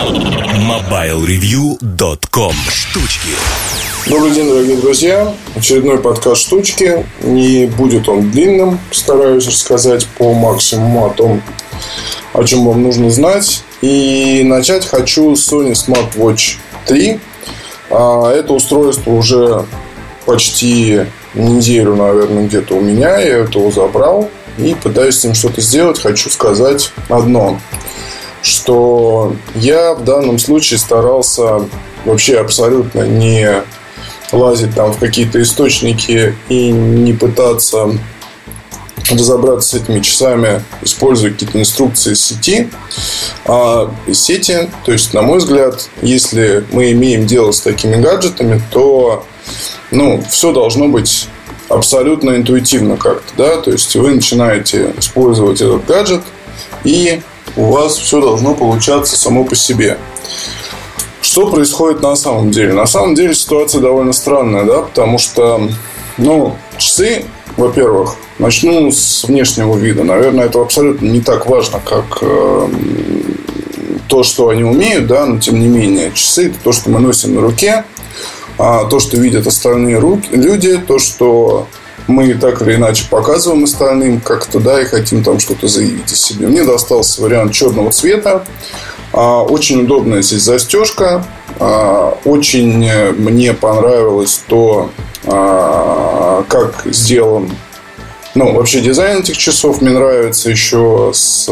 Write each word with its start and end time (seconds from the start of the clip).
MobileReview.com 0.00 2.54
Штучки 2.70 3.28
Добрый 4.06 4.30
день, 4.30 4.48
дорогие 4.48 4.78
друзья. 4.78 5.34
Очередной 5.54 5.98
подкаст 5.98 6.40
«Штучки». 6.40 7.04
Не 7.20 7.66
будет 7.66 8.08
он 8.08 8.30
длинным. 8.30 8.80
Стараюсь 8.92 9.46
рассказать 9.46 10.06
по 10.16 10.32
максимуму 10.32 11.04
о 11.04 11.10
том, 11.10 11.42
о 12.32 12.44
чем 12.44 12.64
вам 12.64 12.82
нужно 12.82 13.10
знать. 13.10 13.62
И 13.82 14.40
начать 14.42 14.86
хочу 14.86 15.36
с 15.36 15.52
Sony 15.52 15.72
Smart 15.72 16.16
Watch 16.16 16.56
3. 16.86 17.20
А, 17.90 18.32
это 18.32 18.54
устройство 18.54 19.10
уже 19.10 19.66
почти 20.24 21.00
неделю, 21.34 21.94
наверное, 21.94 22.46
где-то 22.46 22.74
у 22.74 22.80
меня. 22.80 23.18
Я 23.18 23.40
его 23.40 23.70
забрал 23.70 24.30
и 24.56 24.74
пытаюсь 24.82 25.18
с 25.18 25.24
ним 25.24 25.34
что-то 25.34 25.60
сделать. 25.60 26.00
Хочу 26.00 26.30
сказать 26.30 26.90
одно 27.10 27.60
что 28.42 29.34
я 29.54 29.94
в 29.94 30.04
данном 30.04 30.38
случае 30.38 30.78
старался 30.78 31.68
вообще 32.04 32.38
абсолютно 32.38 33.02
не 33.02 33.62
лазить 34.32 34.74
там 34.74 34.92
в 34.92 34.98
какие-то 34.98 35.42
источники 35.42 36.34
и 36.48 36.70
не 36.70 37.12
пытаться 37.12 37.90
разобраться 39.10 39.70
с 39.70 39.82
этими 39.82 40.00
часами, 40.00 40.62
используя 40.82 41.32
какие-то 41.32 41.58
инструкции 41.58 42.14
сети. 42.14 42.70
А 43.44 43.92
сети, 44.12 44.70
то 44.84 44.92
есть, 44.92 45.14
на 45.14 45.22
мой 45.22 45.38
взгляд, 45.38 45.88
если 46.02 46.64
мы 46.70 46.92
имеем 46.92 47.26
дело 47.26 47.52
с 47.52 47.60
такими 47.60 47.96
гаджетами, 47.96 48.62
то 48.70 49.24
ну, 49.90 50.22
все 50.28 50.52
должно 50.52 50.88
быть 50.88 51.28
абсолютно 51.68 52.36
интуитивно 52.36 52.96
как-то, 52.96 53.32
да, 53.36 53.56
то 53.58 53.70
есть 53.70 53.94
вы 53.94 54.14
начинаете 54.14 54.92
использовать 54.98 55.60
этот 55.60 55.84
гаджет, 55.86 56.22
и 56.84 57.22
у 57.56 57.70
вас 57.70 57.96
все 57.96 58.20
должно 58.20 58.54
получаться 58.54 59.16
само 59.16 59.44
по 59.44 59.54
себе. 59.54 59.98
Что 61.22 61.48
происходит 61.48 62.02
на 62.02 62.16
самом 62.16 62.50
деле? 62.50 62.72
На 62.72 62.86
самом 62.86 63.14
деле 63.14 63.34
ситуация 63.34 63.80
довольно 63.80 64.12
странная, 64.12 64.64
да, 64.64 64.82
потому 64.82 65.18
что, 65.18 65.68
ну, 66.18 66.56
часы, 66.78 67.24
во-первых, 67.56 68.16
начну 68.38 68.90
с 68.90 69.24
внешнего 69.24 69.76
вида. 69.76 70.02
Наверное, 70.02 70.46
это 70.46 70.60
абсолютно 70.60 71.06
не 71.06 71.20
так 71.20 71.46
важно, 71.46 71.80
как 71.84 72.18
э, 72.22 72.68
то, 74.08 74.22
что 74.22 74.48
они 74.48 74.64
умеют, 74.64 75.06
да, 75.06 75.26
но 75.26 75.38
тем 75.38 75.60
не 75.60 75.68
менее, 75.68 76.10
часы 76.14 76.48
это 76.48 76.56
то, 76.64 76.72
что 76.72 76.90
мы 76.90 77.00
носим 77.00 77.34
на 77.34 77.42
руке, 77.42 77.84
а 78.58 78.84
то, 78.84 78.98
что 78.98 79.16
видят 79.16 79.46
остальные 79.46 79.98
руки, 79.98 80.28
люди, 80.32 80.78
то, 80.78 80.98
что 80.98 81.68
мы 82.06 82.34
так 82.34 82.62
или 82.62 82.74
иначе 82.74 83.04
показываем 83.08 83.64
остальным 83.64 84.20
как-то, 84.20 84.60
да, 84.60 84.80
и 84.80 84.84
хотим 84.84 85.22
там 85.22 85.38
что-то 85.38 85.68
заявить 85.68 86.12
о 86.12 86.16
себе. 86.16 86.46
Мне 86.46 86.64
достался 86.64 87.22
вариант 87.22 87.52
черного 87.52 87.90
цвета. 87.90 88.44
А, 89.12 89.42
очень 89.42 89.82
удобная 89.82 90.22
здесь 90.22 90.42
застежка. 90.42 91.24
А, 91.58 92.18
очень 92.24 92.90
мне 93.12 93.52
понравилось 93.52 94.42
то, 94.46 94.90
а, 95.26 96.44
как 96.48 96.82
сделан 96.86 97.50
ну, 98.34 98.52
вообще 98.52 98.80
дизайн 98.80 99.20
этих 99.20 99.36
часов 99.36 99.80
мне 99.80 99.90
нравится 99.90 100.50
еще 100.50 101.10
с 101.12 101.48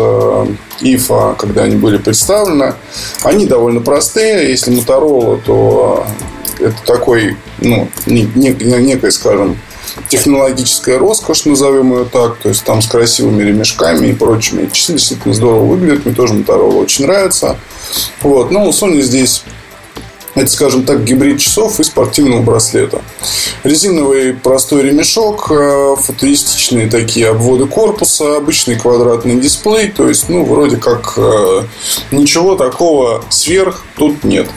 IFA, 0.80 1.36
когда 1.36 1.64
они 1.64 1.74
были 1.74 1.98
представлены. 1.98 2.74
Они 3.22 3.46
довольно 3.46 3.80
простые. 3.80 4.48
Если 4.48 4.72
Motorola, 4.72 5.40
то 5.44 6.06
это 6.60 6.76
такой, 6.86 7.36
ну, 7.58 7.88
некая, 8.06 9.10
скажем, 9.10 9.58
технологическая 10.08 10.98
роскошь, 10.98 11.44
назовем 11.44 11.92
ее 11.92 12.04
так, 12.04 12.38
то 12.38 12.48
есть 12.48 12.64
там 12.64 12.82
с 12.82 12.86
красивыми 12.86 13.42
ремешками 13.42 14.08
и 14.08 14.12
прочими. 14.12 14.68
Часы 14.72 14.92
действительно 14.92 15.34
здорово 15.34 15.64
выглядят, 15.64 16.04
мне 16.04 16.14
тоже 16.14 16.34
Motorola 16.34 16.80
очень 16.82 17.06
нравится. 17.06 17.56
Вот. 18.22 18.50
Но 18.50 18.66
у 18.66 18.70
Sony 18.70 19.00
здесь 19.02 19.42
это, 20.38 20.50
скажем 20.50 20.84
так, 20.84 21.02
гибрид 21.02 21.40
часов 21.40 21.80
и 21.80 21.84
спортивного 21.84 22.42
браслета. 22.42 23.02
Резиновый 23.64 24.34
простой 24.34 24.82
ремешок, 24.82 25.50
э, 25.50 25.96
футуристичные 26.00 26.88
такие 26.88 27.30
обводы 27.30 27.66
корпуса, 27.66 28.36
обычный 28.36 28.76
квадратный 28.76 29.40
дисплей. 29.40 29.88
То 29.88 30.08
есть, 30.08 30.28
ну, 30.28 30.44
вроде 30.44 30.76
как 30.76 31.14
э, 31.16 31.62
ничего 32.12 32.54
такого 32.54 33.24
сверх 33.30 33.82
тут 33.96 34.22
нет. 34.22 34.48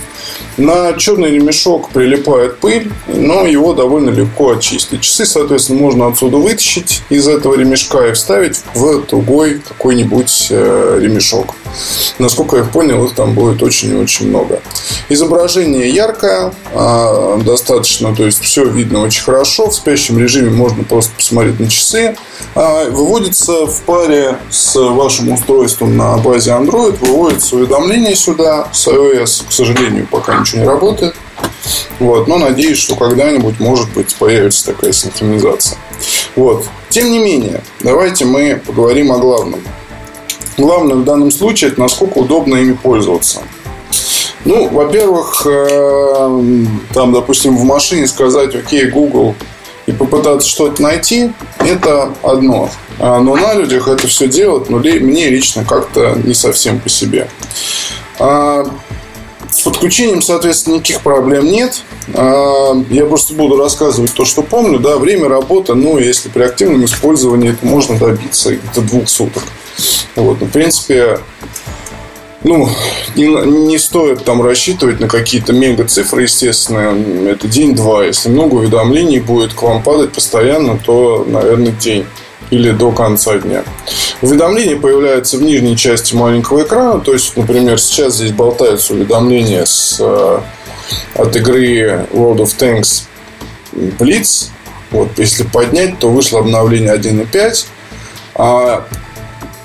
На 0.58 0.94
черный 0.94 1.32
ремешок 1.32 1.90
прилипает 1.90 2.60
пыль, 2.60 2.92
но 3.08 3.46
его 3.46 3.74
довольно 3.74 4.10
легко 4.10 4.52
очистить. 4.52 5.02
Часы, 5.02 5.26
соответственно, 5.26 5.80
можно 5.80 6.08
отсюда 6.08 6.38
вытащить 6.38 7.02
из 7.10 7.28
этого 7.28 7.56
ремешка 7.56 8.08
и 8.08 8.14
вставить 8.14 8.62
в 8.74 9.06
другой 9.08 9.62
какой-нибудь 9.68 10.48
э, 10.50 11.00
ремешок. 11.02 11.56
Насколько 12.20 12.58
я 12.58 12.64
понял, 12.64 13.06
их 13.06 13.16
там 13.16 13.34
будет 13.34 13.64
очень 13.64 13.92
и 13.92 13.96
очень 13.96 14.28
много. 14.28 14.62
Изображение 15.10 15.90
яркое, 15.90 16.54
а, 16.74 17.38
достаточно, 17.38 18.16
то 18.16 18.26
есть 18.26 18.42
все 18.42 18.66
видно 18.66 19.02
очень 19.02 19.24
хорошо. 19.24 19.70
В 19.70 19.76
спящем 19.76 20.20
режиме 20.20 20.50
можно 20.52 20.84
просто 20.84 21.12
посмотреть 21.16 21.60
на 21.60 21.70
часы. 21.70 22.16
А, 22.56 22.90
выводится 22.90 23.66
в 23.66 23.82
паре 23.82 24.38
с 24.50 24.76
вашим 24.76 25.32
устройством 25.32 25.98
на 25.98 26.18
базе 26.18 26.52
Android, 26.52 26.98
выводится 27.00 27.56
уведомление 27.56 28.16
сюда. 28.16 28.68
С 28.72 28.88
iOS, 28.88 29.48
к 29.48 29.52
сожалению, 29.52 30.08
пока 30.10 30.41
ничего 30.42 30.62
не 30.62 30.68
работает. 30.68 31.16
Вот, 32.00 32.28
но 32.28 32.38
надеюсь, 32.38 32.78
что 32.78 32.96
когда-нибудь, 32.96 33.60
может 33.60 33.92
быть, 33.94 34.16
появится 34.16 34.66
такая 34.66 34.92
синхронизация. 34.92 35.78
Вот. 36.36 36.66
Тем 36.90 37.12
не 37.12 37.20
менее, 37.20 37.62
давайте 37.80 38.26
мы 38.26 38.62
поговорим 38.66 39.12
о 39.12 39.18
главном. 39.18 39.62
Главное 40.58 40.96
в 40.96 41.04
данном 41.04 41.32
случае 41.32 41.72
это 41.72 41.80
насколько 41.80 42.18
удобно 42.18 42.56
ими 42.56 42.74
пользоваться. 42.74 43.42
Ну, 44.44 44.70
во-первых, 44.70 45.46
э, 45.46 46.66
там, 46.94 47.14
допустим, 47.14 47.58
в 47.58 47.64
машине 47.64 48.08
сказать, 48.08 48.56
окей, 48.56 48.90
Google, 48.90 49.36
и 49.86 49.92
попытаться 49.92 50.48
что-то 50.48 50.82
найти, 50.82 51.32
это 51.60 52.12
одно. 52.24 52.70
А, 53.00 53.20
но 53.20 53.36
на 53.36 53.54
людях 53.54 53.88
это 53.88 54.08
все 54.08 54.28
делать, 54.28 54.70
ну, 54.70 54.78
мне 54.80 55.30
лично 55.30 55.64
как-то 55.64 56.18
не 56.24 56.34
совсем 56.34 56.80
по 56.80 56.90
себе. 56.90 57.28
С 59.52 59.62
подключением, 59.62 60.22
соответственно, 60.22 60.76
никаких 60.76 61.02
проблем 61.02 61.46
нет. 61.46 61.84
А, 62.14 62.74
я 62.90 63.06
просто 63.06 63.34
буду 63.34 63.58
рассказывать 63.58 64.14
то, 64.14 64.24
что 64.24 64.44
помню. 64.44 64.80
Да, 64.80 64.98
время 64.98 65.28
работы, 65.28 65.74
ну, 65.76 65.98
если 65.98 66.30
при 66.30 66.44
активном 66.44 66.86
использовании, 66.86 67.52
это 67.52 67.66
можно 67.66 67.98
добиться 67.98 68.56
где-то 68.56 68.82
двух 68.82 69.10
суток. 69.10 69.44
Вот, 70.16 70.40
ну, 70.40 70.48
в 70.48 70.52
принципе, 70.52 71.20
ну, 72.44 72.70
не, 73.16 73.26
не 73.68 73.78
стоит 73.78 74.24
там 74.24 74.42
рассчитывать 74.42 75.00
на 75.00 75.08
какие-то 75.08 75.54
мега 75.54 75.86
цифры, 75.86 76.24
естественно. 76.24 76.96
Это 77.30 77.48
день-два. 77.48 78.06
Если 78.06 78.30
много 78.30 78.56
уведомлений 78.56 79.20
будет 79.20 79.54
к 79.54 79.62
вам 79.62 79.84
падать 79.84 80.14
постоянно, 80.14 80.78
то, 80.78 81.26
наверное, 81.28 81.72
день 81.72 82.06
или 82.52 82.72
до 82.72 82.92
конца 82.92 83.40
дня. 83.40 83.64
Уведомления 84.22 84.76
появляются 84.76 85.38
в 85.38 85.42
нижней 85.42 85.76
части 85.76 86.14
маленького 86.14 86.64
экрана. 86.64 87.00
То 87.00 87.14
есть, 87.14 87.36
например, 87.36 87.80
сейчас 87.80 88.16
здесь 88.16 88.32
болтается 88.32 88.94
уведомление 88.94 89.66
с, 89.66 89.98
э, 90.00 90.40
от 91.16 91.36
игры 91.36 92.06
World 92.12 92.38
of 92.38 92.56
Tanks 92.60 93.04
Blitz. 93.74 94.50
Вот, 94.92 95.18
если 95.18 95.44
поднять, 95.44 95.98
то 96.00 96.10
вышло 96.12 96.40
обновление 96.40 96.94
1.5. 96.94 97.66
А 98.36 98.86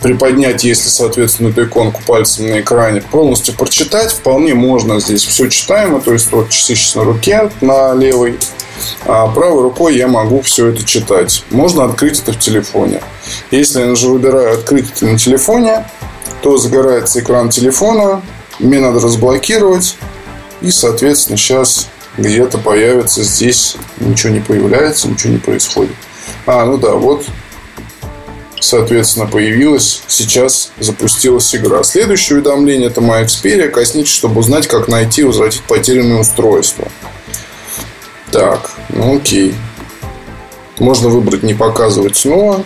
приподнять, 0.01 0.63
если, 0.63 0.89
соответственно, 0.89 1.49
эту 1.49 1.65
иконку 1.65 2.01
пальцем 2.07 2.49
на 2.49 2.61
экране, 2.61 3.01
полностью 3.01 3.55
прочитать. 3.55 4.13
Вполне 4.13 4.55
можно 4.55 5.01
здесь 5.01 5.25
все 5.25 5.49
читаемо. 5.49 6.01
То 6.01 6.13
есть, 6.13 6.31
вот 6.31 6.51
часы 6.51 6.77
сейчас 6.77 6.95
на 6.95 7.05
руке, 7.05 7.51
на 7.61 7.95
левой. 7.95 8.39
А 9.05 9.27
правой 9.29 9.63
рукой 9.63 9.97
я 9.97 10.09
могу 10.09 10.41
все 10.43 10.69
это 10.69 10.85
читать. 10.85 11.45
Можно 11.51 11.85
открыть 11.85 12.21
это 12.21 12.33
в 12.33 12.39
телефоне. 12.39 13.01
Если 13.51 13.81
я 13.81 13.95
же 13.95 14.09
выбираю 14.09 14.55
открыть 14.55 14.91
это 14.95 15.07
на 15.07 15.19
телефоне, 15.19 15.89
то 16.43 16.57
загорается 16.57 17.21
экран 17.21 17.51
телефона. 17.51 18.23
Мне 18.59 18.81
надо 18.81 19.01
разблокировать. 19.01 19.97
И, 20.61 20.71
соответственно, 20.71 21.37
сейчас 21.37 21.89
где-то 22.17 22.59
появится 22.59 23.23
здесь. 23.23 23.77
Ничего 23.99 24.33
не 24.33 24.41
появляется, 24.41 25.09
ничего 25.09 25.35
не 25.35 25.39
происходит. 25.39 25.95
А, 26.47 26.65
ну 26.65 26.79
да, 26.79 26.95
вот 26.95 27.27
соответственно, 28.67 29.27
появилась, 29.27 30.03
сейчас 30.09 30.73
запустилась 30.79 31.55
игра. 31.55 31.83
Следующее 31.83 32.39
уведомление– 32.39 32.89
это 32.91 33.01
моя 33.01 33.25
Xperia. 33.25 33.69
Коснитесь, 33.69 34.13
чтобы 34.13 34.41
узнать, 34.41 34.67
как 34.67 34.89
найти 34.89 35.23
и 35.23 35.25
возвратить 35.25 35.63
потерянное 35.63 36.21
устройство. 36.21 36.89
Так, 38.31 38.71
ну 38.89 39.17
окей. 39.17 39.55
Можно 40.79 41.09
выбрать 41.09 41.43
не 41.43 41.55
показывать 41.55 42.17
снова. 42.17 42.65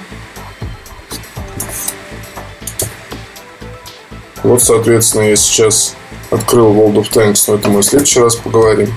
Вот, 4.42 4.62
соответственно, 4.62 5.22
я 5.22 5.36
сейчас 5.36 5.94
открыл 6.30 6.72
World 6.72 6.94
of 6.96 7.12
Tanks, 7.12 7.44
но 7.46 7.54
это 7.54 7.68
мы 7.68 7.80
в 7.80 7.84
следующий 7.84 8.20
раз 8.20 8.36
поговорим. 8.36 8.92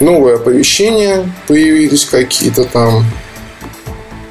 Новые 0.00 0.36
оповещения 0.36 1.30
появились 1.46 2.04
какие-то 2.04 2.64
там. 2.64 3.04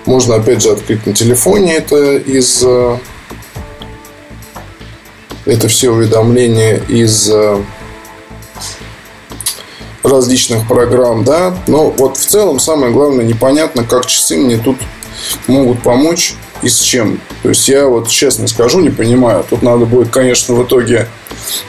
Можно, 0.05 0.35
опять 0.35 0.61
же, 0.61 0.71
открыть 0.71 1.05
на 1.05 1.13
телефоне 1.13 1.75
это 1.75 2.17
из, 2.17 2.63
э, 2.63 2.97
это 5.45 5.67
все 5.67 5.91
уведомления 5.91 6.77
из 6.87 7.29
э, 7.29 7.63
различных 10.03 10.67
программ, 10.67 11.23
да. 11.23 11.55
Но 11.67 11.89
вот 11.91 12.17
в 12.17 12.25
целом 12.25 12.59
самое 12.59 12.91
главное 12.91 13.25
непонятно, 13.25 13.83
как 13.83 14.05
часы 14.05 14.37
мне 14.37 14.57
тут 14.57 14.77
могут 15.47 15.81
помочь 15.81 16.35
и 16.61 16.69
с 16.69 16.79
чем. 16.79 17.19
То 17.43 17.49
есть 17.49 17.67
я 17.67 17.87
вот 17.87 18.09
честно 18.09 18.47
скажу, 18.47 18.79
не 18.79 18.89
понимаю. 18.89 19.45
Тут 19.49 19.61
надо 19.61 19.85
будет, 19.85 20.09
конечно, 20.09 20.55
в 20.55 20.63
итоге, 20.63 21.07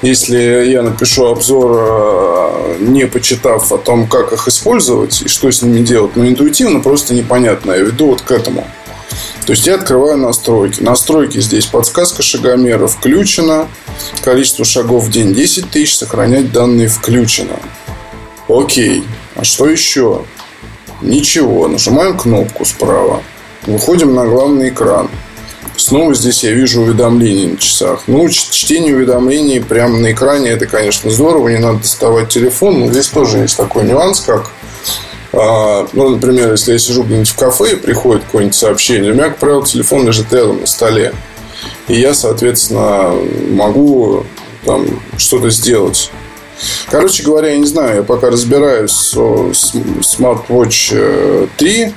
если 0.02 0.68
я 0.68 0.82
напишу 0.82 1.26
обзор, 1.26 1.76
э, 1.78 2.76
не 2.80 3.06
почитав 3.06 3.70
о 3.72 3.78
том, 3.78 4.08
как 4.08 4.32
их 4.32 4.48
использовать 4.48 5.22
и 5.22 5.28
что 5.28 5.50
с 5.50 5.62
ними 5.62 5.84
делать, 5.84 6.16
но 6.16 6.26
интуитивно 6.26 6.80
просто 6.80 7.14
непонятно. 7.14 7.72
Я 7.72 7.78
веду 7.78 8.08
вот 8.08 8.22
к 8.22 8.30
этому. 8.30 8.66
То 9.46 9.52
есть 9.52 9.66
я 9.66 9.74
открываю 9.76 10.16
настройки. 10.16 10.82
Настройки 10.82 11.40
здесь 11.40 11.66
подсказка 11.66 12.22
шагомера 12.22 12.86
включена. 12.86 13.68
Количество 14.22 14.64
шагов 14.64 15.04
в 15.04 15.10
день 15.10 15.34
10 15.34 15.70
тысяч. 15.70 15.96
Сохранять 15.96 16.52
данные 16.52 16.88
включено. 16.88 17.58
Окей. 18.50 19.05
А 19.37 19.44
что 19.44 19.69
еще? 19.69 20.25
Ничего. 21.02 21.69
Нажимаем 21.69 22.19
кнопку 22.19 22.64
справа. 22.64 23.23
Выходим 23.67 24.14
на 24.14 24.26
главный 24.26 24.70
экран. 24.70 25.08
Снова 25.76 26.14
здесь 26.14 26.44
я 26.44 26.52
вижу 26.52 26.82
уведомления 26.82 27.50
на 27.50 27.56
часах. 27.56 28.02
Ну, 28.06 28.29
чтение 28.29 28.94
уведомлений 28.94 29.61
прямо 29.61 29.97
на 29.99 30.12
экране 30.12 30.50
это, 30.50 30.67
конечно, 30.67 31.11
здорово. 31.11 31.49
Не 31.49 31.58
надо 31.58 31.79
доставать 31.79 32.29
телефон. 32.29 32.81
Но 32.81 32.87
здесь 32.88 33.06
тоже 33.06 33.38
есть 33.38 33.56
такой 33.56 33.85
нюанс, 33.85 34.20
как 34.20 34.50
а, 35.32 35.87
ну, 35.93 36.08
например, 36.08 36.50
если 36.50 36.73
я 36.73 36.79
сижу 36.79 37.05
где-нибудь 37.05 37.29
в 37.29 37.37
кафе 37.37 37.73
и 37.73 37.76
приходит 37.76 38.25
какое-нибудь 38.25 38.56
сообщение, 38.56 39.12
у 39.12 39.14
меня, 39.14 39.29
как 39.29 39.38
правило, 39.38 39.64
телефон 39.64 40.06
лежит 40.06 40.32
рядом 40.32 40.61
на 40.61 40.67
столе. 40.67 41.14
И 41.87 41.94
я, 41.94 42.14
соответственно, 42.14 43.14
могу 43.49 44.26
там 44.64 44.87
что-то 45.19 45.50
сделать. 45.50 46.11
Короче 46.90 47.22
говоря, 47.22 47.50
я 47.50 47.58
не 47.58 47.66
знаю, 47.66 47.96
я 47.96 48.02
пока 48.02 48.30
разбираюсь 48.30 48.92
с 48.92 49.14
Smartwatch 49.14 51.48
3. 51.56 51.82
Э, 51.82 51.92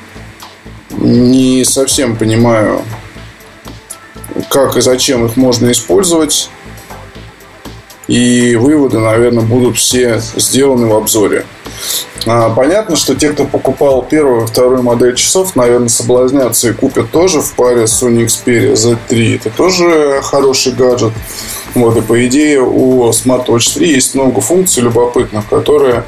не 0.99 1.65
совсем 1.65 2.15
понимаю, 2.15 2.81
как 4.49 4.77
и 4.77 4.81
зачем 4.81 5.25
их 5.25 5.35
можно 5.35 5.71
использовать. 5.71 6.49
И 8.07 8.55
выводы, 8.55 8.99
наверное, 8.99 9.43
будут 9.43 9.77
все 9.77 10.21
сделаны 10.35 10.87
в 10.87 10.93
обзоре. 10.93 11.45
А, 12.25 12.49
понятно, 12.49 12.95
что 12.95 13.15
те, 13.15 13.31
кто 13.31 13.45
покупал 13.45 14.03
первую 14.03 14.43
и 14.43 14.47
вторую 14.47 14.83
модель 14.83 15.15
часов, 15.15 15.55
наверное, 15.55 15.89
соблазнятся 15.89 16.69
и 16.69 16.73
купят 16.73 17.11
тоже 17.11 17.41
в 17.41 17.53
паре 17.53 17.83
Sony 17.83 18.25
Xperia 18.25 18.73
Z3. 18.73 19.35
Это 19.35 19.49
тоже 19.49 20.21
хороший 20.21 20.73
гаджет. 20.73 21.13
Вот, 21.75 21.97
и 21.97 22.01
по 22.01 22.25
идее 22.27 22.61
у 22.61 23.09
Smartwatch 23.09 23.73
3 23.75 23.89
есть 23.89 24.15
много 24.15 24.41
функций 24.41 24.83
любопытных, 24.83 25.47
которые 25.47 26.03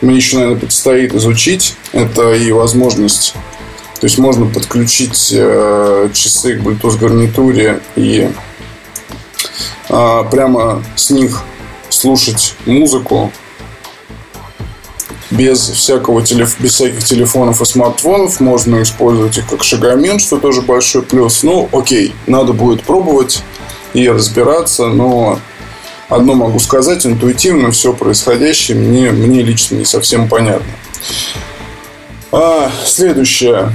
мне 0.00 0.16
еще, 0.16 0.36
наверное, 0.36 0.60
предстоит 0.60 1.14
изучить. 1.14 1.74
Это 1.92 2.34
и 2.34 2.52
возможность 2.52 3.34
то 4.00 4.04
есть 4.04 4.18
можно 4.18 4.44
подключить 4.46 5.32
э, 5.34 6.10
часы 6.12 6.56
к 6.56 6.60
Bluetooth 6.60 6.98
гарнитуре 6.98 7.80
и 7.96 8.30
э, 9.88 10.24
прямо 10.30 10.84
с 10.96 11.08
них 11.10 11.42
слушать 11.88 12.54
музыку 12.66 13.32
без 15.30 15.60
всякого 15.60 16.22
телеф... 16.22 16.56
без 16.60 16.74
всяких 16.74 17.04
телефонов 17.04 17.62
и 17.62 17.64
смартфонов. 17.64 18.38
Можно 18.38 18.82
использовать 18.82 19.38
их 19.38 19.48
как 19.48 19.64
шагомен, 19.64 20.18
что 20.18 20.36
тоже 20.36 20.60
большой 20.60 21.00
плюс. 21.00 21.42
Ну, 21.42 21.66
окей, 21.72 22.14
надо 22.26 22.52
будет 22.52 22.82
пробовать 22.82 23.42
и 23.96 24.08
разбираться, 24.10 24.88
но 24.88 25.40
одно 26.10 26.34
могу 26.34 26.58
сказать, 26.58 27.06
интуитивно 27.06 27.70
все 27.70 27.94
происходящее 27.94 28.76
мне, 28.76 29.10
мне 29.10 29.42
лично 29.42 29.76
не 29.76 29.86
совсем 29.86 30.28
понятно. 30.28 30.68
А, 32.30 32.70
следующая 32.84 33.72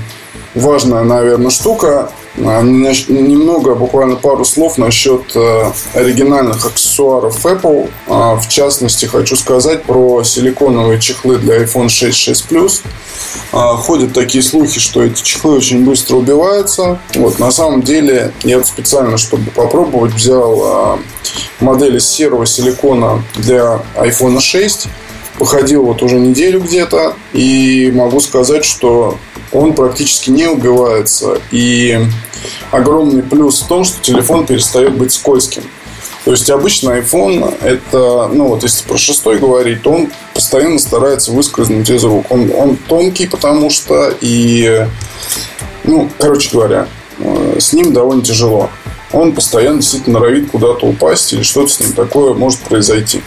важная, 0.53 1.03
наверное, 1.03 1.49
штука 1.49 2.11
Немного, 2.37 3.75
буквально 3.75 4.15
пару 4.15 4.45
слов 4.45 4.77
насчет 4.77 5.35
э, 5.35 5.71
оригинальных 5.93 6.65
аксессуаров 6.65 7.45
Apple. 7.45 7.89
А, 8.07 8.35
в 8.35 8.47
частности, 8.47 9.05
хочу 9.05 9.35
сказать 9.35 9.83
про 9.83 10.23
силиконовые 10.23 10.99
чехлы 10.99 11.37
для 11.37 11.61
iPhone 11.61 11.89
6, 11.89 12.17
6 12.17 12.45
Plus. 12.49 12.81
Ходят 13.51 14.13
такие 14.13 14.43
слухи, 14.43 14.79
что 14.79 15.03
эти 15.03 15.21
чехлы 15.21 15.57
очень 15.57 15.83
быстро 15.83 16.15
убиваются. 16.15 16.99
Вот, 17.15 17.37
на 17.39 17.51
самом 17.51 17.81
деле, 17.81 18.31
я 18.43 18.63
специально, 18.63 19.17
чтобы 19.17 19.51
попробовать, 19.51 20.13
взял 20.13 20.61
а, 20.63 20.99
модель 21.59 21.97
из 21.97 22.09
серого 22.09 22.45
силикона 22.45 23.23
для 23.35 23.81
iPhone 23.95 24.39
6. 24.39 24.87
Походил 25.37 25.85
вот 25.85 26.03
уже 26.03 26.19
неделю 26.19 26.61
где-то. 26.61 27.15
И 27.33 27.91
могу 27.93 28.19
сказать, 28.19 28.65
что 28.65 29.17
он 29.51 29.73
практически 29.73 30.29
не 30.29 30.47
убивается. 30.47 31.39
И 31.51 31.99
огромный 32.71 33.23
плюс 33.23 33.61
в 33.61 33.67
том, 33.67 33.83
что 33.83 34.01
телефон 34.01 34.45
перестает 34.45 34.95
быть 34.97 35.13
скользким. 35.13 35.63
То 36.23 36.31
есть 36.31 36.49
обычно 36.51 36.99
iPhone 36.99 37.57
это, 37.61 38.29
ну 38.31 38.49
вот 38.49 38.61
если 38.61 38.85
про 38.87 38.97
шестой 38.97 39.39
говорить, 39.39 39.81
то 39.81 39.91
он 39.91 40.11
постоянно 40.35 40.77
старается 40.77 41.31
выскользнуть 41.31 41.89
из 41.89 42.03
рук. 42.03 42.27
Он, 42.29 42.51
он 42.55 42.75
тонкий, 42.75 43.25
потому 43.25 43.71
что 43.71 44.13
и, 44.21 44.85
ну, 45.83 46.09
короче 46.19 46.51
говоря, 46.51 46.87
э, 47.17 47.57
с 47.59 47.73
ним 47.73 47.91
довольно 47.91 48.21
тяжело. 48.21 48.69
Он 49.11 49.33
постоянно 49.33 49.79
действительно 49.79 50.19
норовит 50.19 50.51
куда-то 50.51 50.85
упасть 50.85 51.33
или 51.33 51.41
что-то 51.41 51.69
с 51.69 51.79
ним 51.79 51.93
такое 51.93 52.33
может 52.33 52.59
произойти. 52.59 53.21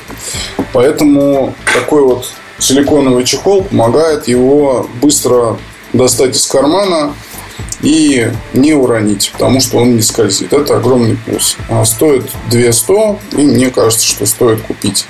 Поэтому 0.73 1.55
такой 1.73 2.03
вот 2.03 2.27
силиконовый 2.59 3.25
чехол 3.25 3.65
помогает 3.65 4.29
его 4.29 4.89
быстро 5.01 5.59
достать 5.93 6.37
из 6.37 6.47
кармана 6.47 7.15
и 7.83 8.31
не 8.55 8.73
уронить, 8.73 9.31
потому 9.33 9.61
что 9.61 9.79
он 9.79 9.97
не 9.97 10.03
скользит. 10.03 10.53
Это 10.53 10.77
огромный 10.77 11.17
плюс. 11.17 11.57
А 11.69 11.85
стоит 11.85 12.25
200, 12.51 13.37
и 13.39 13.43
мне 13.43 13.71
кажется, 13.71 14.07
что 14.07 14.27
стоит 14.27 14.63
купить. 14.63 15.07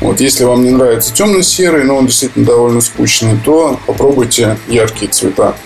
Вот, 0.00 0.20
если 0.20 0.44
вам 0.44 0.64
не 0.64 0.70
нравится 0.70 1.14
темно-серый, 1.14 1.84
но 1.84 1.96
он 1.96 2.06
действительно 2.06 2.44
довольно 2.44 2.80
скучный, 2.80 3.38
то 3.44 3.80
попробуйте 3.86 4.58
яркие 4.68 5.10
цвета. 5.10 5.56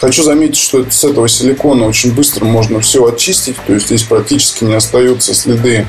Хочу 0.00 0.22
заметить, 0.22 0.56
что 0.56 0.88
с 0.90 1.04
этого 1.04 1.28
силикона 1.28 1.86
очень 1.86 2.12
быстро 2.12 2.44
можно 2.46 2.80
все 2.80 3.04
очистить, 3.04 3.56
то 3.66 3.74
есть 3.74 3.86
здесь 3.86 4.02
практически 4.02 4.64
не 4.64 4.74
остаются 4.74 5.34
следы 5.34 5.86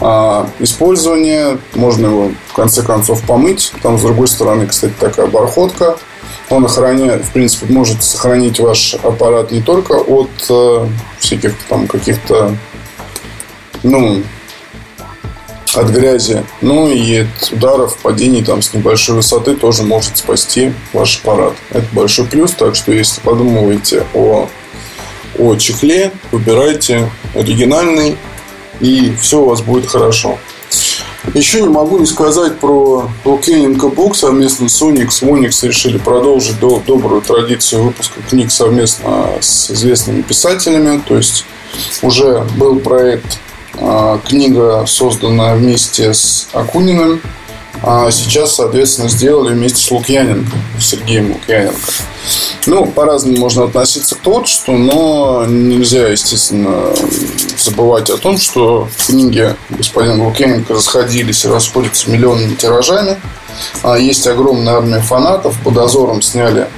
а, 0.00 0.48
использования. 0.58 1.58
Можно 1.74 2.06
его 2.06 2.30
в 2.48 2.54
конце 2.54 2.82
концов 2.82 3.22
помыть. 3.22 3.72
Там 3.82 3.98
с 3.98 4.02
другой 4.02 4.28
стороны, 4.28 4.66
кстати, 4.66 4.94
такая 4.98 5.26
бархотка 5.26 5.96
он 6.50 6.64
охраняет, 6.64 7.24
в 7.24 7.30
принципе, 7.32 7.72
может 7.72 8.02
сохранить 8.02 8.58
ваш 8.58 8.94
аппарат 8.94 9.50
не 9.50 9.60
только 9.60 9.92
от 9.92 10.30
э, 10.48 10.86
всяких 11.18 11.54
там 11.68 11.86
каких-то, 11.86 12.56
ну, 13.82 14.22
от 15.74 15.90
грязи, 15.90 16.44
но 16.62 16.88
и 16.88 17.20
от 17.20 17.52
ударов, 17.52 17.98
падений 17.98 18.42
там 18.42 18.62
с 18.62 18.72
небольшой 18.72 19.16
высоты 19.16 19.54
тоже 19.54 19.82
может 19.82 20.16
спасти 20.16 20.72
ваш 20.94 21.20
аппарат. 21.20 21.52
Это 21.70 21.86
большой 21.92 22.24
плюс, 22.24 22.52
так 22.52 22.74
что 22.74 22.92
если 22.92 23.20
подумываете 23.20 24.06
о, 24.14 24.48
о 25.38 25.56
чехле, 25.56 26.12
выбирайте 26.32 27.10
оригинальный, 27.34 28.16
и 28.80 29.14
все 29.20 29.40
у 29.40 29.46
вас 29.46 29.60
будет 29.60 29.86
хорошо. 29.86 30.38
Еще 31.34 31.60
не 31.60 31.68
могу 31.68 31.98
не 31.98 32.06
сказать 32.06 32.58
про 32.58 33.10
Лукьяненко 33.24 33.88
Бук 33.88 34.16
совместно 34.16 34.68
с 34.68 34.80
Unix. 34.80 35.22
Unix 35.22 35.66
решили 35.66 35.98
продолжить 35.98 36.58
до, 36.58 36.82
добрую 36.86 37.22
традицию 37.22 37.84
выпуска 37.84 38.20
книг 38.28 38.50
совместно 38.50 39.28
с 39.40 39.70
известными 39.70 40.22
писателями. 40.22 41.02
То 41.06 41.16
есть 41.16 41.44
уже 42.02 42.46
был 42.56 42.78
проект 42.78 43.38
а, 43.74 44.18
книга, 44.24 44.84
созданная 44.86 45.56
вместе 45.56 46.14
с 46.14 46.48
Акуниным. 46.52 47.20
А 47.82 48.10
сейчас, 48.10 48.56
соответственно, 48.56 49.08
сделали 49.08 49.54
вместе 49.54 49.80
с 49.80 49.90
Лукьяненко, 49.90 50.50
Сергеем 50.80 51.32
Лукьяненко. 51.32 51.92
Ну, 52.66 52.86
по-разному 52.86 53.38
можно 53.38 53.64
относиться 53.64 54.16
к 54.16 54.18
творчеству, 54.18 54.76
но 54.76 55.44
нельзя, 55.46 56.08
естественно, 56.08 56.92
забывать 57.68 58.10
о 58.10 58.16
том, 58.16 58.38
что 58.38 58.88
книги 59.06 59.54
господина 59.70 60.24
Лукьяненко 60.24 60.74
расходились 60.74 61.44
и 61.44 61.48
расходятся 61.48 62.10
миллионными 62.10 62.54
тиражами. 62.54 63.16
А 63.82 63.98
есть 63.98 64.26
огромная 64.26 64.74
армия 64.74 65.00
фанатов. 65.00 65.56
Под 65.62 65.74
дозором 65.74 66.22
сняли 66.22 66.68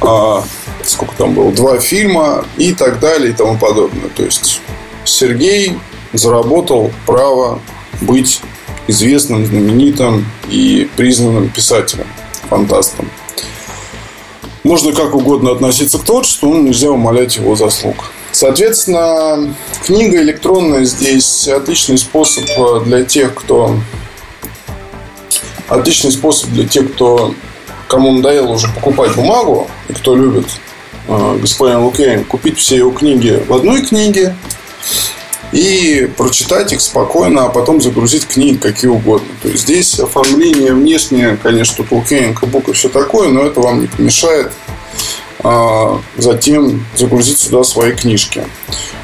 а, 0.00 0.44
сколько 0.84 1.14
там 1.16 1.34
было, 1.34 1.52
два 1.52 1.78
фильма 1.78 2.44
и 2.56 2.72
так 2.72 3.00
далее 3.00 3.30
и 3.30 3.32
тому 3.32 3.58
подобное. 3.58 4.08
То 4.14 4.24
есть 4.24 4.60
Сергей 5.04 5.78
заработал 6.12 6.92
право 7.06 7.60
быть 8.00 8.40
известным, 8.88 9.46
знаменитым 9.46 10.26
и 10.48 10.88
признанным 10.96 11.48
писателем, 11.48 12.06
фантастом. 12.48 13.10
Можно 14.64 14.92
как 14.92 15.14
угодно 15.14 15.52
относиться 15.52 15.98
к 15.98 16.04
творчеству, 16.04 16.52
но 16.52 16.60
нельзя 16.60 16.90
умолять 16.90 17.36
его 17.36 17.54
заслуг. 17.56 18.10
Соответственно, 18.36 19.54
книга 19.82 20.18
электронная 20.18 20.84
здесь 20.84 21.48
отличный 21.48 21.96
способ 21.96 22.44
для 22.84 23.02
тех, 23.02 23.34
кто 23.34 23.78
отличный 25.70 26.12
способ 26.12 26.50
для 26.50 26.68
тех, 26.68 26.92
кто 26.92 27.34
кому 27.88 28.12
надоело 28.12 28.48
уже 28.48 28.68
покупать 28.68 29.14
бумагу 29.14 29.70
и 29.88 29.94
кто 29.94 30.14
любит 30.14 30.44
э, 31.08 31.38
господина 31.40 31.82
Лукьянин, 31.82 32.26
купить 32.26 32.58
все 32.58 32.76
его 32.76 32.90
книги 32.90 33.42
в 33.48 33.54
одной 33.54 33.80
книге 33.80 34.36
и 35.52 36.06
прочитать 36.18 36.74
их 36.74 36.82
спокойно, 36.82 37.46
а 37.46 37.48
потом 37.48 37.80
загрузить 37.80 38.26
книги 38.26 38.58
какие 38.58 38.90
угодно. 38.90 39.28
То 39.42 39.48
есть 39.48 39.62
здесь 39.62 39.98
оформление 39.98 40.74
внешнее, 40.74 41.38
конечно, 41.42 41.76
тут 41.78 41.90
Лукьянин, 41.90 42.36
бук 42.42 42.68
и 42.68 42.72
все 42.72 42.90
такое, 42.90 43.30
но 43.30 43.44
это 43.44 43.62
вам 43.62 43.80
не 43.80 43.86
помешает 43.86 44.52
а 45.42 46.00
затем 46.16 46.84
загрузить 46.96 47.38
сюда 47.38 47.64
свои 47.64 47.92
книжки. 47.92 48.44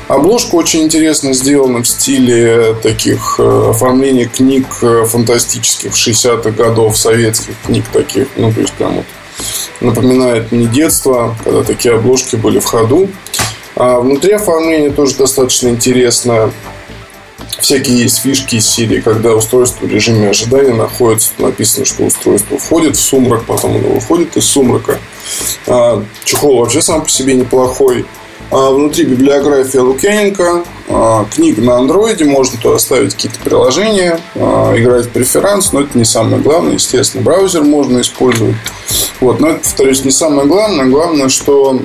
Обложка 0.08 0.56
очень 0.56 0.82
интересно 0.82 1.32
сделана 1.32 1.82
в 1.82 1.88
стиле 1.88 2.74
таких 2.82 3.36
э, 3.38 3.70
оформления 3.70 4.26
книг 4.26 4.66
э, 4.82 5.04
фантастических 5.06 5.92
60-х 5.92 6.50
годов, 6.50 6.98
советских 6.98 7.54
книг 7.64 7.84
таких. 7.92 8.28
Ну, 8.36 8.52
то 8.52 8.60
есть, 8.60 8.72
прям 8.74 8.96
вот 8.96 9.06
напоминает 9.80 10.52
мне 10.52 10.66
детство, 10.66 11.36
когда 11.42 11.62
такие 11.62 11.94
обложки 11.94 12.36
были 12.36 12.58
в 12.58 12.64
ходу. 12.64 13.08
А 13.74 14.00
внутри 14.00 14.32
оформления 14.32 14.90
тоже 14.90 15.16
достаточно 15.16 15.68
интересно. 15.68 16.52
Всякие 17.58 18.02
есть 18.02 18.18
фишки 18.18 18.56
из 18.56 18.66
серии, 18.66 19.00
когда 19.00 19.34
устройство 19.34 19.86
в 19.86 19.90
режиме 19.90 20.30
ожидания 20.30 20.74
находится. 20.74 21.30
Написано, 21.38 21.86
что 21.86 22.04
устройство 22.04 22.58
входит 22.58 22.96
в 22.96 23.00
сумрак, 23.00 23.44
потом 23.44 23.76
оно 23.76 23.88
выходит 23.88 24.36
из 24.36 24.44
сумрака. 24.44 24.98
А, 25.66 26.04
чехол 26.24 26.58
вообще 26.58 26.82
сам 26.82 27.02
по 27.02 27.08
себе 27.08 27.34
неплохой. 27.34 28.06
А 28.50 28.70
внутри 28.70 29.04
библиография 29.04 29.80
Лукьяненко, 29.80 30.64
а, 30.88 31.24
книга 31.34 31.62
на 31.62 31.78
андроиде, 31.78 32.24
можно 32.24 32.58
туда 32.60 32.78
ставить 32.78 33.14
какие-то 33.14 33.38
приложения, 33.40 34.20
играть 34.34 35.06
в 35.06 35.10
преферанс, 35.10 35.72
но 35.72 35.80
это 35.80 35.96
не 35.96 36.04
самое 36.04 36.42
главное, 36.42 36.74
естественно, 36.74 37.22
браузер 37.22 37.62
можно 37.62 38.00
использовать. 38.00 38.56
Вот, 39.20 39.40
но 39.40 39.48
это, 39.48 39.60
повторюсь, 39.60 40.04
не 40.04 40.10
самое 40.10 40.46
главное. 40.46 40.86
Главное, 40.86 41.28
что 41.28 41.80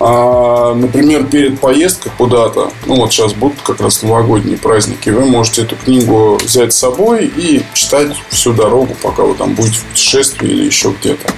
Например, 0.00 1.24
перед 1.24 1.60
поездкой 1.60 2.12
куда-то, 2.18 2.72
ну 2.84 2.96
вот 2.96 3.12
сейчас 3.12 3.32
будут 3.32 3.60
как 3.62 3.80
раз 3.80 4.02
новогодние 4.02 4.58
праздники, 4.58 5.08
вы 5.08 5.24
можете 5.24 5.62
эту 5.62 5.76
книгу 5.76 6.36
взять 6.42 6.72
с 6.74 6.78
собой 6.78 7.26
и 7.26 7.62
читать 7.72 8.10
всю 8.28 8.52
дорогу, 8.52 8.94
пока 9.00 9.22
вы 9.22 9.34
там 9.34 9.54
будете 9.54 9.78
в 9.78 9.84
путешествии 9.84 10.48
или 10.48 10.64
еще 10.66 10.92
где-то. 11.00 11.32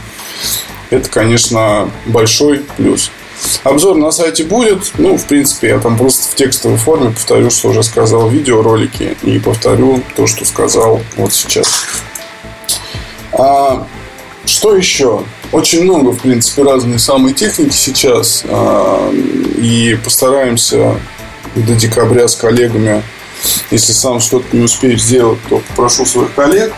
Это, 0.90 1.08
конечно, 1.08 1.90
большой 2.06 2.64
плюс. 2.76 3.10
Обзор 3.64 3.96
на 3.96 4.10
сайте 4.10 4.44
будет. 4.44 4.92
Ну, 4.98 5.16
в 5.16 5.26
принципе, 5.26 5.68
я 5.68 5.78
там 5.78 5.98
просто 5.98 6.30
в 6.30 6.34
текстовой 6.34 6.78
форме 6.78 7.10
повторю, 7.10 7.50
что 7.50 7.68
уже 7.68 7.82
сказал 7.82 8.28
в 8.28 8.32
видеоролике. 8.32 9.16
И 9.22 9.38
повторю 9.38 10.02
то, 10.14 10.26
что 10.26 10.44
сказал 10.44 11.00
вот 11.16 11.32
сейчас. 11.32 11.68
А, 13.32 13.86
что 14.46 14.74
еще? 14.74 15.22
Очень 15.52 15.84
много, 15.84 16.10
в 16.10 16.20
принципе, 16.20 16.62
разной 16.62 16.98
самой 16.98 17.34
техники 17.34 17.74
сейчас. 17.74 18.44
А, 18.48 19.10
и 19.12 19.98
постараемся 20.02 20.98
до 21.54 21.74
декабря 21.74 22.28
с 22.28 22.36
коллегами 22.36 23.02
если 23.70 23.92
сам 23.92 24.20
что-то 24.20 24.56
не 24.56 24.64
успею 24.64 24.98
сделать, 24.98 25.38
то 25.48 25.62
попрошу 25.68 26.06
своих 26.06 26.34
коллег. 26.34 26.72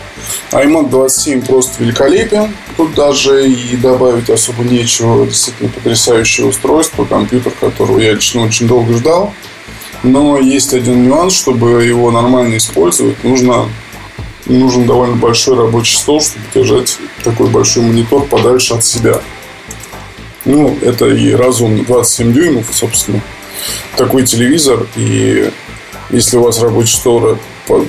iMac 0.51 0.89
27 0.89 1.45
просто 1.45 1.83
великолепен. 1.83 2.53
Тут 2.77 2.93
даже 2.93 3.49
и 3.49 3.75
добавить 3.77 4.29
особо 4.29 4.63
нечего. 4.63 5.25
Действительно 5.25 5.69
потрясающее 5.69 6.47
устройство, 6.47 7.05
компьютер, 7.05 7.53
которого 7.59 7.99
я 7.99 8.13
лично 8.13 8.43
очень 8.43 8.67
долго 8.67 8.93
ждал. 8.93 9.33
Но 10.03 10.39
есть 10.39 10.73
один 10.73 11.03
нюанс, 11.03 11.33
чтобы 11.33 11.83
его 11.83 12.09
нормально 12.11 12.57
использовать, 12.57 13.21
нужно 13.23 13.67
нужен 14.49 14.85
довольно 14.85 15.15
большой 15.15 15.57
рабочий 15.57 15.97
стол, 15.97 16.21
чтобы 16.21 16.43
держать 16.53 16.97
такой 17.23 17.49
большой 17.49 17.83
монитор 17.83 18.25
подальше 18.25 18.73
от 18.73 18.83
себя. 18.83 19.21
Ну, 20.45 20.77
это 20.81 21.07
и 21.07 21.33
разумно. 21.33 21.83
27 21.83 22.33
дюймов, 22.33 22.65
собственно. 22.71 23.21
Такой 23.95 24.25
телевизор. 24.25 24.87
И 24.95 25.51
если 26.09 26.37
у 26.37 26.43
вас 26.43 26.59
рабочий 26.61 26.97
стол 26.97 27.37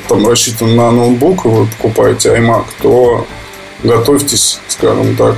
там 0.09 0.27
рассчитан 0.29 0.77
на 0.77 0.91
ноутбук, 0.91 1.47
и 1.47 1.49
вы 1.49 1.67
покупаете 1.67 2.37
iMac, 2.37 2.65
то 2.83 3.27
готовьтесь, 3.83 4.59
скажем 4.69 5.17
так, 5.17 5.37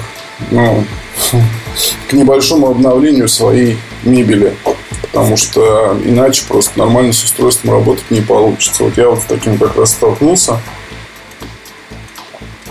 ну, 0.50 0.84
к 2.08 2.12
небольшому 2.12 2.68
обновлению 2.68 3.28
своей 3.28 3.78
мебели. 4.02 4.56
Потому 5.02 5.36
что 5.36 5.96
иначе 6.04 6.44
просто 6.48 6.78
нормально 6.78 7.12
с 7.12 7.22
устройством 7.22 7.72
работать 7.72 8.10
не 8.10 8.20
получится. 8.20 8.84
Вот 8.84 8.96
я 8.96 9.10
вот 9.10 9.20
с 9.20 9.24
таким 9.26 9.58
как 9.58 9.76
раз 9.76 9.92
столкнулся. 9.92 10.60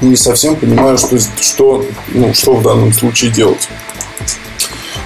Не 0.01 0.15
совсем 0.15 0.55
понимаю, 0.55 0.97
что, 0.97 1.17
что, 1.39 1.85
ну, 2.09 2.33
что 2.33 2.55
в 2.55 2.63
данном 2.63 2.91
случае 2.91 3.31
делать. 3.31 3.69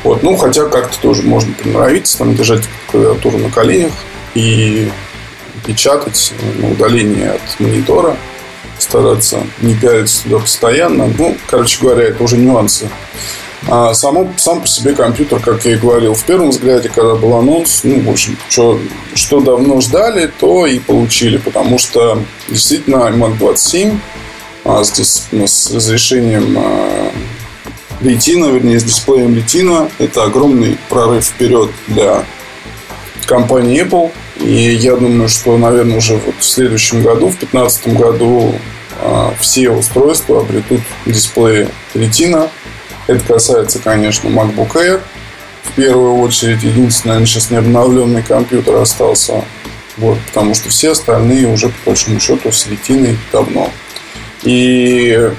Вот, 0.04 0.24
ну, 0.24 0.38
хотя 0.38 0.66
как-то 0.70 0.98
тоже 1.00 1.24
можно 1.24 1.54
приноровиться, 1.54 2.20
там, 2.20 2.36
держать 2.36 2.64
клавиатуру 2.88 3.38
на 3.38 3.50
коленях 3.50 3.92
и 4.36 4.92
печатать 5.66 6.34
на 6.60 6.70
удалении 6.70 7.26
от 7.26 7.60
монитора– 7.60 8.16
стараться 8.80 9.44
не 9.62 9.74
пялиться 9.74 10.24
туда 10.24 10.40
постоянно. 10.40 11.12
Ну, 11.18 11.36
короче 11.48 11.80
говоря, 11.82 12.04
это 12.04 12.24
уже 12.24 12.38
нюансы. 12.38 12.90
А 13.68 13.94
само, 13.96 14.32
сам 14.38 14.62
по 14.62 14.68
себе 14.68 14.94
компьютер, 14.94 15.40
как 15.40 15.66
я 15.66 15.74
и 15.74 15.78
говорил, 15.78 16.14
в 16.14 16.24
первом 16.24 16.52
взгляде, 16.52 16.90
когда 16.90 17.16
был 17.16 17.36
анонс, 17.36 17.82
ну, 17.84 18.00
в 18.02 18.10
общем, 18.10 18.38
что, 18.48 18.80
что 19.16 19.40
давно 19.40 19.82
ждали, 19.82 20.32
то 20.40 20.68
и 20.68 20.78
получили, 20.78 21.38
потому 21.38 21.80
что 21.80 22.22
действительно 22.48 22.98
iMac 22.98 23.38
27 23.38 24.00
а 24.68 24.84
здесь 24.84 25.28
с 25.32 25.72
разрешением 25.72 26.58
а, 26.58 27.12
Retina, 28.02 28.52
вернее, 28.52 28.80
с 28.80 28.84
дисплеем 28.84 29.36
Retina, 29.36 29.92
это 30.00 30.24
огромный 30.24 30.78
прорыв 30.90 31.24
вперед 31.24 31.70
для 31.88 32.24
компании 33.28 33.84
Apple. 33.84 34.12
И 34.46 34.76
я 34.76 34.96
думаю, 34.96 35.28
что, 35.28 35.58
наверное, 35.58 35.98
уже 35.98 36.18
вот 36.18 36.36
в 36.38 36.46
следующем 36.46 37.02
году, 37.02 37.30
в 37.30 37.40
2015 37.40 37.88
году, 37.96 38.54
а, 39.02 39.34
все 39.40 39.72
устройства 39.72 40.42
обретут 40.42 40.82
дисплеи 41.08 41.68
Retina. 41.96 42.52
Это 43.08 43.26
касается, 43.26 43.80
конечно, 43.80 44.28
MacBook 44.28 44.74
Air. 44.74 45.02
В 45.64 45.72
первую 45.72 46.18
очередь, 46.18 46.62
единственный, 46.62 47.14
наверное, 47.14 47.26
сейчас 47.26 47.50
не 47.50 47.58
обновленный 47.58 48.22
компьютер 48.22 48.76
остался. 48.76 49.44
Вот, 49.98 50.20
потому 50.28 50.54
что 50.54 50.70
все 50.70 50.92
остальные 50.92 51.48
уже, 51.48 51.70
по 51.70 51.88
большому 51.88 52.20
счету, 52.20 52.52
с 52.52 52.68
ретиной 52.68 53.18
давно. 53.32 53.72
И 54.44 55.32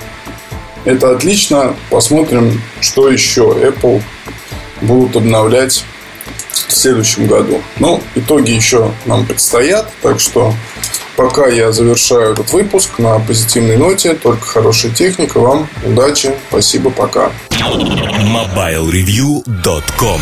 это 0.85 1.13
отлично. 1.13 1.77
Посмотрим, 1.91 2.61
что 2.81 3.09
еще 3.09 3.57
Apple 3.57 4.03
будут 4.81 5.15
обновлять 5.15 5.85
в 6.69 6.73
следующем 6.73 7.27
году. 7.27 7.63
Но 7.79 8.01
итоги 8.15 8.51
еще 8.51 8.93
нам 9.05 9.27
предстоят, 9.27 9.91
так 10.03 10.21
что 10.21 10.55
пока 11.17 11.49
я 11.49 11.73
завершаю 11.73 12.33
этот 12.33 12.53
выпуск 12.53 12.99
на 12.99 13.19
позитивной 13.19 13.77
ноте, 13.77 14.15
только 14.15 14.47
хорошая 14.47 14.93
техника. 14.93 15.39
Вам 15.39 15.69
удачи, 15.85 16.35
спасибо, 16.49 16.91
пока. 16.91 17.33
MobileReview.com 17.51 20.21